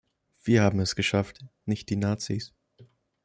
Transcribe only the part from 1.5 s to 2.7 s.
nicht die Nazis.